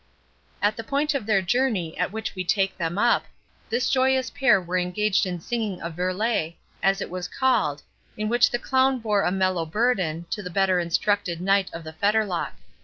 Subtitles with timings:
[0.63, 3.25] At the point of their journey at which we take them up,
[3.69, 7.83] this joyous pair were engaged in singing a virelai, as it was called,
[8.17, 11.93] in which the clown bore a mellow burden, to the better instructed Knight of the
[11.93, 12.53] Fetterlock.